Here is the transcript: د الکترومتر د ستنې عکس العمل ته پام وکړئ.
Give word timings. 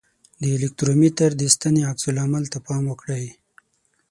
د 0.41 0.43
الکترومتر 0.57 1.29
د 1.37 1.43
ستنې 1.55 1.81
عکس 1.89 2.03
العمل 2.11 2.43
ته 2.51 2.57
پام 2.67 2.83
وکړئ. 2.87 3.25